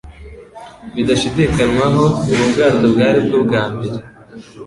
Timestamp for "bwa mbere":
3.45-3.97